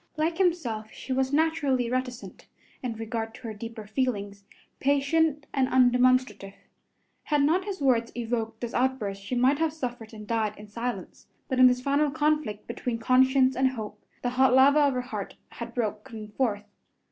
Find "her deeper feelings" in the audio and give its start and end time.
3.43-4.43